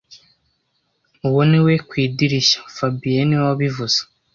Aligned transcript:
Uwo 1.27 1.41
ni 1.49 1.59
we 1.65 1.73
ku 1.87 1.93
idirishya 2.05 2.59
fabien 2.75 3.23
niwe 3.27 3.43
wabivuze 3.49 3.99